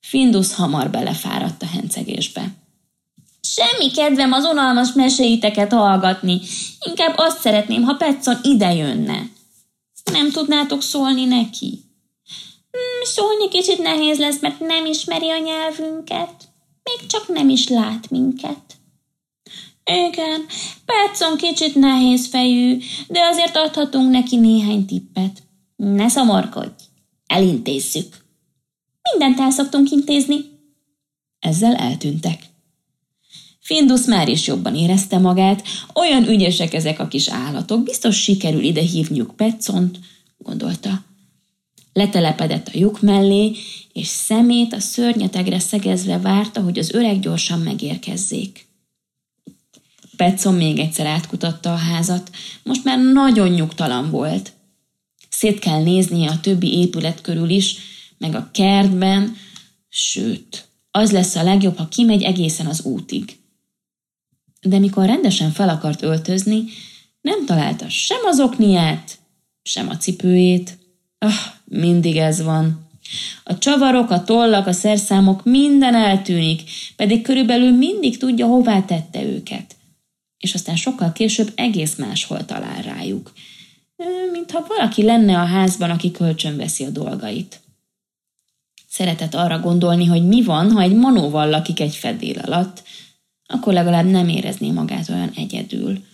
Findus 0.00 0.54
hamar 0.54 0.90
belefáradt 0.90 1.62
a 1.62 1.66
hencegésbe. 1.66 2.54
Semmi 3.40 3.90
kedvem 3.90 4.32
az 4.32 4.44
unalmas 4.44 4.92
meséiteket 4.92 5.72
hallgatni. 5.72 6.40
Inkább 6.88 7.14
azt 7.16 7.40
szeretném, 7.40 7.82
ha 7.82 7.94
Petson 7.94 8.36
ide 8.42 8.74
jönne. 8.74 9.30
Nem 10.12 10.30
tudnátok 10.30 10.82
szólni 10.82 11.24
neki? 11.24 11.80
Hmm, 12.70 13.04
szólni 13.04 13.48
kicsit 13.48 13.82
nehéz 13.82 14.18
lesz, 14.18 14.40
mert 14.40 14.60
nem 14.60 14.86
ismeri 14.86 15.30
a 15.30 15.38
nyelvünket. 15.38 16.34
Még 16.82 17.06
csak 17.06 17.28
nem 17.28 17.48
is 17.48 17.68
lát 17.68 18.10
minket. 18.10 18.81
Igen, 19.84 20.46
Petson 20.84 21.36
kicsit 21.36 21.74
nehéz 21.74 22.26
fejű, 22.26 22.78
de 23.08 23.20
azért 23.20 23.56
adhatunk 23.56 24.10
neki 24.10 24.36
néhány 24.36 24.86
tippet. 24.86 25.42
Ne 25.76 26.08
szomorkodj, 26.08 26.82
elintézzük. 27.26 28.24
Mindent 29.10 29.40
el 29.40 29.50
szoktunk 29.50 29.90
intézni. 29.90 30.36
Ezzel 31.38 31.74
eltűntek. 31.74 32.50
Findus 33.60 34.04
már 34.04 34.28
is 34.28 34.46
jobban 34.46 34.74
érezte 34.74 35.18
magát, 35.18 35.62
olyan 35.94 36.28
ügyesek 36.28 36.74
ezek 36.74 36.98
a 36.98 37.08
kis 37.08 37.28
állatok, 37.28 37.82
biztos 37.82 38.22
sikerül 38.22 38.62
ide 38.62 38.80
hívniuk 38.80 39.36
Petszont, 39.36 39.98
gondolta. 40.38 41.04
Letelepedett 41.92 42.68
a 42.68 42.78
lyuk 42.78 43.00
mellé, 43.00 43.52
és 43.92 44.06
szemét 44.06 44.72
a 44.72 44.80
szörnyetegre 44.80 45.58
szegezve 45.58 46.18
várta, 46.18 46.60
hogy 46.60 46.78
az 46.78 46.92
öreg 46.92 47.20
gyorsan 47.20 47.60
megérkezzék. 47.60 48.71
Petszon 50.16 50.54
még 50.54 50.78
egyszer 50.78 51.06
átkutatta 51.06 51.72
a 51.72 51.76
házat, 51.76 52.30
most 52.62 52.84
már 52.84 52.98
nagyon 52.98 53.48
nyugtalan 53.48 54.10
volt. 54.10 54.52
Szét 55.28 55.58
kell 55.58 55.82
néznie 55.82 56.30
a 56.30 56.40
többi 56.40 56.78
épület 56.78 57.20
körül 57.20 57.48
is, 57.48 57.76
meg 58.18 58.34
a 58.34 58.48
kertben, 58.52 59.36
sőt, 59.88 60.68
az 60.90 61.12
lesz 61.12 61.36
a 61.36 61.42
legjobb, 61.42 61.76
ha 61.76 61.88
kimegy 61.88 62.22
egészen 62.22 62.66
az 62.66 62.84
útig. 62.84 63.36
De 64.60 64.78
mikor 64.78 65.06
rendesen 65.06 65.50
fel 65.50 65.68
akart 65.68 66.02
öltözni, 66.02 66.64
nem 67.20 67.46
találta 67.46 67.88
sem 67.88 68.18
az 68.24 68.40
okniát, 68.40 69.18
sem 69.62 69.88
a 69.88 69.96
cipőjét. 69.96 70.78
Ah, 71.18 71.32
mindig 71.64 72.16
ez 72.16 72.42
van. 72.42 72.88
A 73.44 73.58
csavarok, 73.58 74.10
a 74.10 74.24
tollak, 74.24 74.66
a 74.66 74.72
szerszámok 74.72 75.44
minden 75.44 75.94
eltűnik, 75.94 76.62
pedig 76.96 77.22
körülbelül 77.22 77.70
mindig 77.76 78.18
tudja, 78.18 78.46
hová 78.46 78.82
tette 78.82 79.22
őket. 79.22 79.76
És 80.42 80.54
aztán 80.54 80.76
sokkal 80.76 81.12
később 81.12 81.52
egész 81.54 81.96
máshol 81.96 82.44
talál 82.44 82.82
rájuk. 82.82 83.32
Mintha 84.32 84.64
valaki 84.68 85.02
lenne 85.02 85.38
a 85.38 85.44
házban, 85.44 85.90
aki 85.90 86.10
kölcsönveszi 86.10 86.84
a 86.84 86.90
dolgait. 86.90 87.60
Szeretett 88.88 89.34
arra 89.34 89.60
gondolni, 89.60 90.04
hogy 90.04 90.26
mi 90.26 90.42
van, 90.42 90.72
ha 90.72 90.80
egy 90.80 90.94
manóval 90.94 91.48
lakik 91.48 91.80
egy 91.80 91.94
fedél 91.94 92.38
alatt, 92.38 92.82
akkor 93.46 93.72
legalább 93.72 94.06
nem 94.06 94.28
érezné 94.28 94.70
magát 94.70 95.08
olyan 95.08 95.30
egyedül. 95.36 96.04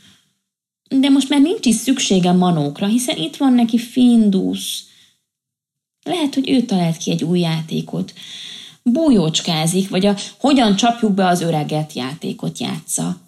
De 0.89 1.09
most 1.09 1.29
már 1.29 1.41
nincs 1.41 1.67
is 1.67 1.75
szüksége 1.75 2.33
manókra, 2.33 2.87
hiszen 2.87 3.17
itt 3.17 3.37
van 3.37 3.53
neki 3.53 3.79
Findus. 3.79 4.85
Lehet, 6.03 6.35
hogy 6.35 6.51
ő 6.51 6.63
talált 6.63 6.97
ki 6.97 7.11
egy 7.11 7.25
új 7.25 7.41
játékot. 7.41 8.13
Bújócskázik, 8.83 9.89
vagy 9.89 10.07
a 10.07 10.17
hogyan 10.39 10.77
csapjuk 10.77 11.13
be 11.13 11.27
az 11.27 11.41
öreget 11.41 11.93
játékot 11.93 12.59
játsza. 12.59 13.28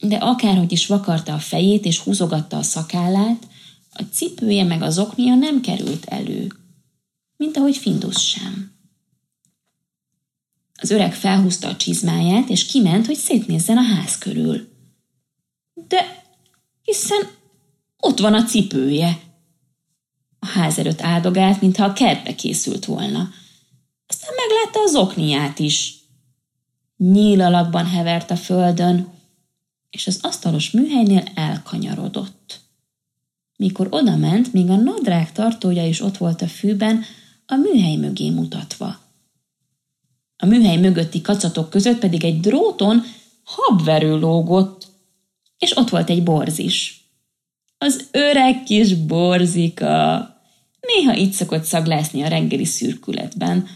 De 0.00 0.16
akárhogy 0.16 0.72
is 0.72 0.86
vakarta 0.86 1.34
a 1.34 1.38
fejét 1.38 1.84
és 1.84 1.98
húzogatta 1.98 2.56
a 2.56 2.62
szakállát, 2.62 3.48
a 3.92 4.02
cipője 4.12 4.64
meg 4.64 4.82
az 4.82 4.98
oknia 4.98 5.34
nem 5.34 5.60
került 5.60 6.04
elő 6.04 6.48
mint 7.40 7.56
ahogy 7.56 7.76
Findus 7.76 8.28
sem. 8.28 8.72
Az 10.74 10.90
öreg 10.90 11.14
felhúzta 11.14 11.68
a 11.68 11.76
csizmáját, 11.76 12.48
és 12.48 12.66
kiment, 12.66 13.06
hogy 13.06 13.16
szétnézzen 13.16 13.76
a 13.76 13.82
ház 13.82 14.18
körül. 14.18 14.68
De 15.74 16.24
hiszen 16.82 17.30
ott 18.00 18.18
van 18.18 18.34
a 18.34 18.44
cipője. 18.44 19.20
A 20.38 20.46
ház 20.46 20.78
előtt 20.78 21.00
áldogált, 21.00 21.60
mintha 21.60 21.84
a 21.84 21.92
kertbe 21.92 22.34
készült 22.34 22.84
volna. 22.84 23.30
Aztán 24.06 24.34
meglátta 24.36 24.82
az 24.82 24.94
okniát 24.94 25.58
is. 25.58 25.94
Nyíl 26.96 27.40
alakban 27.40 27.86
hevert 27.86 28.30
a 28.30 28.36
földön, 28.36 29.12
és 29.90 30.06
az 30.06 30.18
asztalos 30.22 30.70
műhelynél 30.70 31.24
elkanyarodott. 31.34 32.60
Mikor 33.56 33.86
odament, 33.90 34.52
még 34.52 34.68
a 34.68 34.76
nadrág 34.76 35.32
tartója 35.32 35.86
is 35.86 36.00
ott 36.00 36.16
volt 36.16 36.42
a 36.42 36.48
fűben, 36.48 37.04
a 37.46 37.54
műhely 37.54 37.96
mögé 37.96 38.30
mutatva. 38.30 39.00
A 40.36 40.46
műhely 40.46 40.76
mögötti 40.76 41.20
kacatok 41.20 41.70
között 41.70 41.98
pedig 41.98 42.24
egy 42.24 42.40
dróton 42.40 43.02
habverő 43.42 44.18
lógott, 44.18 44.86
és 45.58 45.76
ott 45.76 45.88
volt 45.88 46.10
egy 46.10 46.22
borz 46.22 46.58
is. 46.58 47.04
Az 47.78 48.08
öreg 48.10 48.62
kis 48.62 48.94
borzika. 48.94 50.28
Néha 50.80 51.14
itt 51.14 51.32
szokott 51.32 51.64
szaglászni 51.64 52.22
a 52.22 52.28
reggeli 52.28 52.64
szürkületben. 52.64 53.68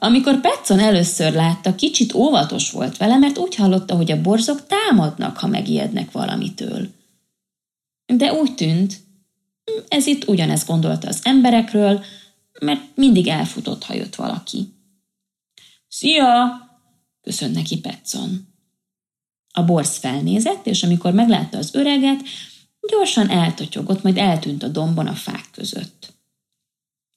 Amikor 0.00 0.40
Petson 0.40 0.78
először 0.78 1.32
látta, 1.32 1.74
kicsit 1.74 2.14
óvatos 2.14 2.70
volt 2.70 2.96
vele, 2.96 3.16
mert 3.16 3.38
úgy 3.38 3.54
hallotta, 3.54 3.96
hogy 3.96 4.10
a 4.10 4.20
borzok 4.20 4.66
támadnak, 4.66 5.38
ha 5.38 5.46
megijednek 5.46 6.10
valamitől. 6.10 6.88
De 8.06 8.32
úgy 8.32 8.54
tűnt, 8.54 8.96
ez 9.88 10.06
itt 10.06 10.28
ugyanezt 10.28 10.66
gondolta 10.66 11.08
az 11.08 11.20
emberekről, 11.22 12.04
mert 12.60 12.80
mindig 12.94 13.26
elfutott, 13.26 13.84
ha 13.84 13.94
jött 13.94 14.14
valaki. 14.14 14.72
Szia! 15.88 16.62
köszönt 17.22 17.54
neki 17.54 17.80
Petson. 17.80 18.48
A 19.52 19.64
borz 19.64 19.96
felnézett, 19.96 20.66
és 20.66 20.82
amikor 20.82 21.12
meglátta 21.12 21.58
az 21.58 21.74
öreget, 21.74 22.20
gyorsan 22.88 23.30
eltotyogott, 23.30 24.02
majd 24.02 24.16
eltűnt 24.16 24.62
a 24.62 24.68
dombon 24.68 25.06
a 25.06 25.14
fák 25.14 25.48
között. 25.52 26.12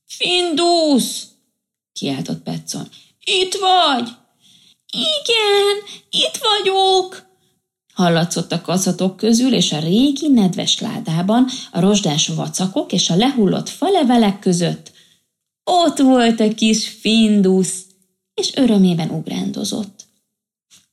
Findus! 0.05 1.23
Kiáltott 1.93 2.43
Petson. 2.43 2.87
Itt 3.23 3.53
vagy! 3.53 4.09
Igen, 4.91 5.77
itt 6.09 6.39
vagyok! 6.41 7.29
Hallatszott 7.93 8.51
a 8.51 8.61
kaszatok 8.61 9.17
közül, 9.17 9.53
és 9.53 9.71
a 9.71 9.79
régi 9.79 10.27
nedves 10.27 10.79
ládában, 10.79 11.47
a 11.71 11.79
rozsdás 11.79 12.27
vacakok 12.27 12.91
és 12.91 13.09
a 13.09 13.15
lehullott 13.15 13.69
falevelek 13.69 14.39
között 14.39 14.91
ott 15.63 15.97
volt 15.97 16.39
a 16.39 16.53
kis 16.53 16.87
Findusz, 16.87 17.85
és 18.33 18.55
örömében 18.55 19.09
ugrándozott. 19.09 20.05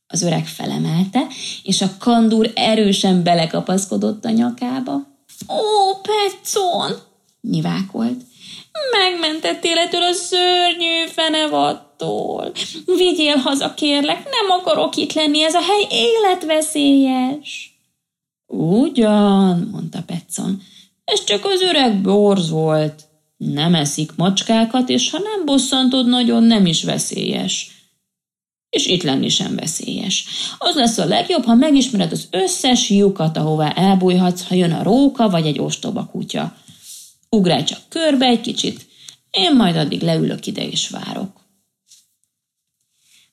Az 0.07 0.21
öreg 0.21 0.47
felemelte, 0.47 1.27
és 1.63 1.81
a 1.81 1.97
kandúr 1.99 2.51
erősen 2.55 3.23
belekapaszkodott 3.23 4.25
a 4.25 4.29
nyakába. 4.29 4.93
Ó, 5.47 5.95
Petszon! 6.01 6.91
nyivákolt. 7.41 8.21
Megmentettél 8.91 9.77
ettől 9.77 10.03
a 10.03 10.13
szörnyű 10.13 11.05
fenevattól. 11.11 12.51
Vigyél 12.85 13.35
haza, 13.35 13.73
kérlek, 13.73 14.23
nem 14.23 14.59
akarok 14.59 14.95
itt 14.95 15.13
lenni, 15.13 15.43
ez 15.43 15.53
a 15.53 15.61
hely 15.61 15.87
életveszélyes. 15.89 17.73
Ugyan, 18.47 19.69
mondta 19.71 20.03
Petszon, 20.05 20.61
ez 21.03 21.23
csak 21.23 21.45
az 21.45 21.61
öreg 21.61 22.01
borz 22.01 22.49
volt. 22.49 23.03
Nem 23.37 23.75
eszik 23.75 24.15
macskákat, 24.15 24.89
és 24.89 25.09
ha 25.09 25.17
nem 25.17 25.45
bosszantod 25.45 26.07
nagyon, 26.07 26.43
nem 26.43 26.65
is 26.65 26.83
veszélyes. 26.83 27.71
És 28.69 28.85
itt 28.87 29.03
lenni 29.03 29.29
sem 29.29 29.55
veszélyes. 29.55 30.25
Az 30.57 30.75
lesz 30.75 30.97
a 30.97 31.05
legjobb, 31.05 31.43
ha 31.43 31.55
megismered 31.55 32.11
az 32.11 32.27
összes 32.31 32.89
lyukat, 32.89 33.37
ahová 33.37 33.71
elbújhatsz, 33.71 34.47
ha 34.47 34.55
jön 34.55 34.71
a 34.71 34.83
róka 34.83 35.29
vagy 35.29 35.45
egy 35.45 35.59
ostoba 35.59 36.05
kutya. 36.11 36.55
Ugrálj 37.29 37.63
csak 37.63 37.79
körbe 37.89 38.25
egy 38.25 38.41
kicsit, 38.41 38.87
én 39.31 39.55
majd 39.55 39.75
addig 39.75 40.01
leülök 40.01 40.45
ide 40.45 40.67
és 40.67 40.89
várok. 40.89 41.39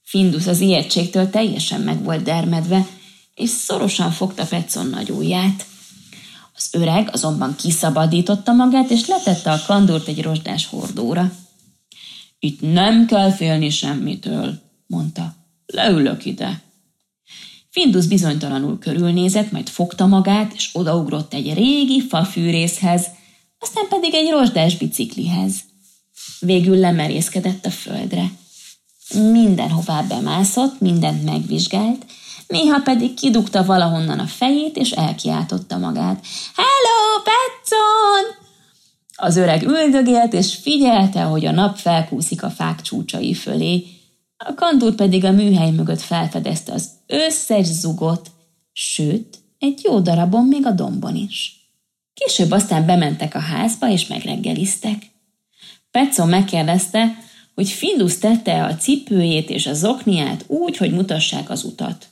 Findus 0.03 0.47
az 0.47 0.61
ijegységtől 0.61 1.31
teljesen 1.31 1.81
meg 1.81 2.03
volt 2.03 2.23
dermedve, 2.23 2.87
és 3.35 3.51
szorosan 3.51 4.11
fogta 4.11 4.47
Petson 4.47 4.87
nagy 4.87 5.11
ujját. 5.11 5.67
Az 6.55 6.69
öreg 6.73 7.09
azonban 7.13 7.57
kiszabadította 7.57 8.53
magát, 8.53 8.91
és 8.91 9.07
letette 9.07 9.53
a 9.53 9.63
kandort 9.67 10.09
egy 10.09 10.23
rozsdás 10.23 10.67
hordóra. 10.67 11.33
Itt 12.39 12.61
nem 12.61 13.07
kell 13.07 13.31
félni 13.31 13.71
semmitől, 13.71 14.59
mondta. 14.87 15.35
Leülök 15.67 16.25
ide. 16.25 16.63
Findus 17.71 18.07
bizonytalanul 18.07 18.79
körülnézett, 18.79 19.51
majd 19.51 19.69
fogta 19.69 20.07
magát, 20.07 20.53
és 20.55 20.71
odaugrott 20.73 21.35
egy 21.35 21.55
régi 21.55 22.01
fafűrészhez, 22.01 23.07
aztán 23.67 23.89
pedig 23.89 24.15
egy 24.15 24.31
rozsdás 24.31 24.77
biciklihez. 24.77 25.55
Végül 26.41 26.77
lemerészkedett 26.77 27.67
a 27.67 27.71
földre. 27.71 28.31
Mindenhová 29.15 30.03
bemászott, 30.03 30.81
mindent 30.81 31.25
megvizsgált, 31.25 32.07
néha 32.47 32.81
pedig 32.81 33.15
kidugta 33.15 33.65
valahonnan 33.65 34.19
a 34.19 34.27
fejét, 34.27 34.77
és 34.77 34.91
elkiáltotta 34.91 35.79
magát. 35.79 36.27
Hello, 36.55 37.23
Petson! 37.23 38.45
Az 39.17 39.37
öreg 39.37 39.63
üldögélt, 39.63 40.33
és 40.33 40.55
figyelte, 40.55 41.23
hogy 41.23 41.47
a 41.47 41.51
nap 41.51 41.77
felkúszik 41.77 42.43
a 42.43 42.51
fák 42.51 42.83
csúcsai 42.83 43.35
fölé, 43.35 43.85
a 44.37 44.55
kandúr 44.55 44.95
pedig 44.95 45.25
a 45.25 45.31
műhely 45.31 45.71
mögött 45.71 46.01
felfedezte 46.01 46.73
az 46.73 46.89
összes 47.07 47.67
zugot, 47.67 48.31
sőt, 48.73 49.39
egy 49.59 49.81
jó 49.83 50.01
darabon 50.01 50.45
még 50.45 50.67
a 50.67 50.71
dombon 50.71 51.17
is. 51.17 51.66
Később 52.25 52.51
aztán 52.51 52.87
bementek 52.87 53.35
a 53.35 53.39
házba, 53.39 53.89
és 53.89 54.07
megreggeliztek. 54.07 55.03
Petson 55.91 56.29
megkérdezte, 56.29 57.19
hogy 57.55 57.71
Findus 57.71 58.19
tette 58.19 58.65
a 58.65 58.77
cipőjét 58.77 59.51
és 59.51 59.67
a 59.67 59.75
zokniát 59.75 60.45
úgy, 60.47 60.77
hogy 60.77 60.93
mutassák 60.93 61.51
az 61.51 61.65
utat. 61.65 62.07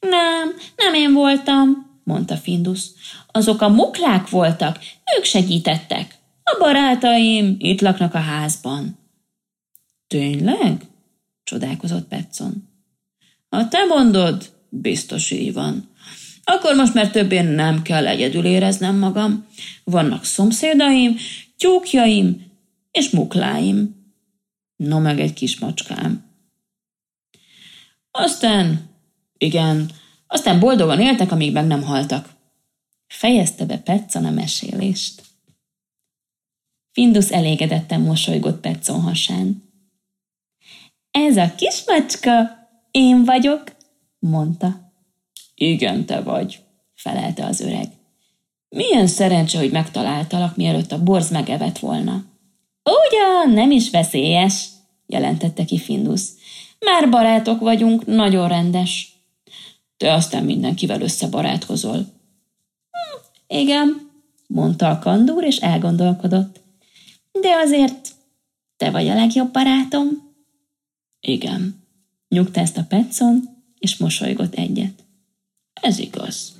Nem, 0.00 0.54
nem 0.76 0.94
én 0.94 1.12
voltam, 1.12 1.90
mondta 2.04 2.36
Findus. 2.36 2.84
Azok 3.32 3.60
a 3.60 3.68
muklák 3.68 4.28
voltak, 4.28 4.78
ők 5.16 5.24
segítettek. 5.24 6.14
A 6.42 6.56
barátaim 6.58 7.56
itt 7.58 7.80
laknak 7.80 8.14
a 8.14 8.18
házban. 8.18 8.98
Tényleg? 10.06 10.86
csodálkozott 11.44 12.08
Petson. 12.08 12.68
Ha 13.48 13.68
te 13.68 13.84
mondod, 13.84 14.52
biztos 14.68 15.30
így 15.30 15.52
van. 15.52 15.88
Akkor 16.48 16.74
most 16.74 16.94
már 16.94 17.10
többé 17.10 17.40
nem 17.40 17.82
kell 17.82 18.06
egyedül 18.06 18.44
éreznem 18.44 18.98
magam. 18.98 19.46
Vannak 19.84 20.24
szomszédaim, 20.24 21.16
tyúkjaim 21.56 22.46
és 22.90 23.10
mukláim. 23.10 24.04
No 24.76 25.00
meg 25.00 25.20
egy 25.20 25.32
kis 25.32 25.58
macskám. 25.58 26.24
Aztán, 28.10 28.90
igen, 29.38 29.90
aztán 30.26 30.60
boldogan 30.60 31.00
éltek, 31.00 31.32
amíg 31.32 31.52
meg 31.52 31.66
nem 31.66 31.82
haltak. 31.82 32.34
Fejezte 33.06 33.64
be 33.64 33.78
Petson 33.78 34.24
a 34.24 34.30
mesélést. 34.30 35.22
Findus 36.92 37.30
elégedetten 37.30 38.00
mosolygott 38.00 38.60
Petson 38.60 39.00
hasán. 39.00 39.62
Ez 41.10 41.36
a 41.36 41.54
kis 41.54 41.84
macska, 41.86 42.30
én 42.90 43.24
vagyok, 43.24 43.76
mondta. 44.18 44.85
Igen, 45.58 46.04
te 46.04 46.20
vagy, 46.20 46.58
felelte 46.94 47.44
az 47.44 47.60
öreg. 47.60 47.88
Milyen 48.68 49.06
szerencse, 49.06 49.58
hogy 49.58 49.70
megtaláltalak, 49.70 50.56
mielőtt 50.56 50.92
a 50.92 51.02
borz 51.02 51.30
megevett 51.30 51.78
volna. 51.78 52.24
Ugyan, 52.82 53.54
nem 53.54 53.70
is 53.70 53.90
veszélyes, 53.90 54.68
jelentette 55.06 55.64
ki 55.64 55.78
Findus. 55.78 56.22
Már 56.78 57.10
barátok 57.10 57.60
vagyunk, 57.60 58.06
nagyon 58.06 58.48
rendes. 58.48 59.12
Te 59.96 60.12
aztán 60.12 60.44
mindenkivel 60.44 61.00
összebarátkozol. 61.00 61.96
Hm, 62.90 63.56
igen, 63.56 64.10
mondta 64.46 64.88
a 64.90 64.98
kandúr, 64.98 65.44
és 65.44 65.56
elgondolkodott. 65.56 66.60
De 67.32 67.54
azért 67.64 68.14
te 68.76 68.90
vagy 68.90 69.08
a 69.08 69.14
legjobb 69.14 69.52
barátom. 69.52 70.08
Igen, 71.20 71.84
nyugtázta 72.28 72.84
Petson, 72.88 73.42
és 73.78 73.96
mosolygott 73.96 74.54
egyet. 74.54 75.05
Ez 75.82 75.98
igaz. 75.98 76.56